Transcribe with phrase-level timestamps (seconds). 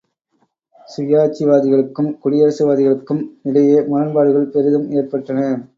[0.89, 5.39] சுயாட்சிவாதிகளுக்கும், குடியரசுவாதிகளுக்கும் இடையே முரண்பாடுகள் பெரிதும் ஏற்பட்டன.